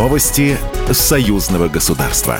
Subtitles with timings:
[0.00, 0.56] Новости
[0.90, 2.38] союзного государства.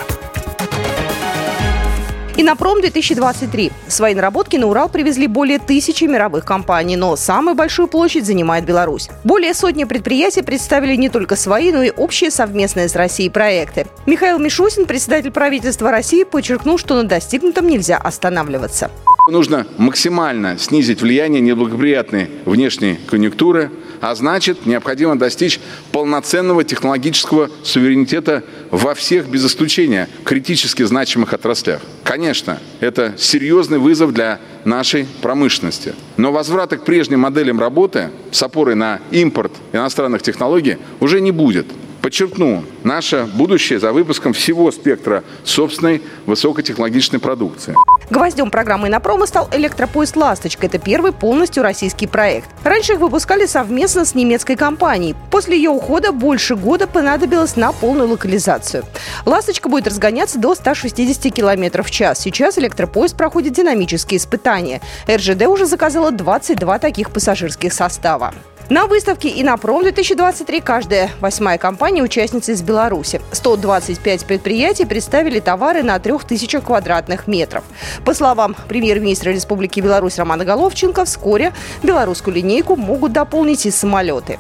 [2.39, 3.71] Инопром 2023.
[3.87, 9.11] Свои наработки на Урал привезли более тысячи мировых компаний, но самую большую площадь занимает Беларусь.
[9.25, 13.87] Более сотни предприятий представили не только свои, но и общие совместные с Россией проекты.
[14.07, 18.91] Михаил Мишусин, председатель правительства России, подчеркнул, что на достигнутом нельзя останавливаться.
[19.29, 23.71] Нужно максимально снизить влияние неблагоприятной внешней конъюнктуры,
[24.01, 25.61] а значит, необходимо достичь
[25.93, 31.81] полноценного технологического суверенитета во всех, без исключения, критически значимых отраслях.
[32.05, 35.95] Конечно, это серьезный вызов для нашей промышленности.
[36.17, 41.67] Но возврата к прежним моделям работы с опорой на импорт иностранных технологий уже не будет.
[42.11, 47.77] Подчеркну, наше будущее за выпуском всего спектра собственной высокотехнологичной продукции.
[48.11, 50.67] Гвоздем программы «Инопрома» стал электропоезд «Ласточка».
[50.67, 52.51] Это первый полностью российский проект.
[52.65, 55.15] Раньше их выпускали совместно с немецкой компанией.
[55.31, 58.83] После ее ухода больше года понадобилось на полную локализацию.
[59.25, 62.19] «Ласточка» будет разгоняться до 160 км в час.
[62.19, 64.81] Сейчас электропоезд проходит динамические испытания.
[65.09, 68.35] РЖД уже заказала 22 таких пассажирских состава.
[68.71, 73.21] На выставке «Инопром-2023» каждая восьмая компания участница из Беларуси.
[73.33, 77.65] 125 предприятий представили товары на 3000 квадратных метров.
[78.05, 84.39] По словам премьер-министра Республики Беларусь Романа Головченко, вскоре белорусскую линейку могут дополнить и самолеты.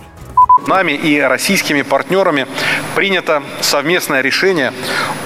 [0.68, 2.46] Нами и российскими партнерами
[2.94, 4.72] принято совместное решение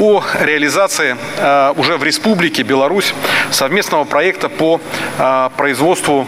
[0.00, 3.12] о реализации э, уже в Республике Беларусь
[3.50, 4.80] совместного проекта по
[5.19, 6.27] э, производству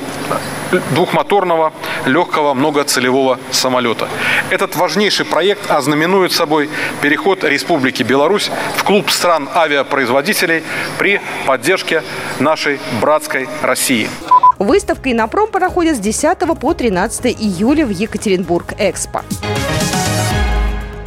[0.90, 1.72] двухмоторного
[2.06, 4.08] легкого многоцелевого самолета.
[4.50, 6.70] Этот важнейший проект ознаменует собой
[7.02, 10.62] переход Республики Беларусь в клуб стран авиапроизводителей
[10.98, 12.02] при поддержке
[12.38, 14.08] нашей братской России.
[14.58, 19.22] Выставка «Инопром» проходит с 10 по 13 июля в Екатеринбург-Экспо.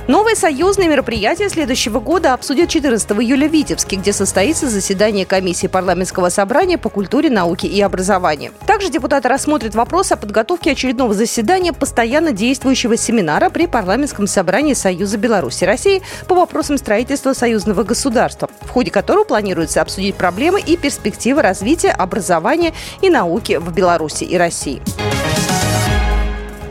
[0.09, 6.29] Новые союзные мероприятия следующего года обсудят 14 июля в Витебске, где состоится заседание комиссии парламентского
[6.29, 8.51] собрания по культуре, науке и образованию.
[8.65, 15.19] Также депутаты рассмотрят вопрос о подготовке очередного заседания постоянно действующего семинара при парламентском собрании Союза
[15.19, 21.43] Беларуси России по вопросам строительства союзного государства, в ходе которого планируется обсудить проблемы и перспективы
[21.43, 24.81] развития образования и науки в Беларуси и России.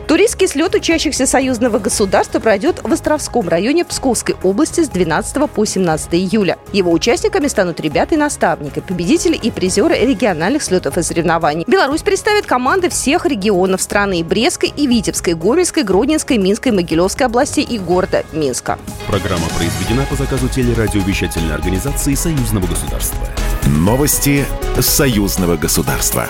[0.09, 6.15] Туристский слет учащихся союзного государства пройдет в Островском районе Псковской области с 12 по 17
[6.15, 6.57] июля.
[6.73, 11.63] Его участниками станут ребята и наставники, победители и призеры региональных слетов и соревнований.
[11.67, 17.77] Беларусь представит команды всех регионов страны– Брестской и Витебской, Гомельской, Гродненской, Минской, Могилевской областей и
[17.77, 18.79] города Минска.
[19.05, 23.27] Программа произведена по заказу телерадиовещательной организации Союзного государства.
[23.67, 24.43] Новости
[24.79, 26.27] Союзного государства.